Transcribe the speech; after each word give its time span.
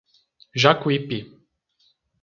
Jacuípe 0.61 1.19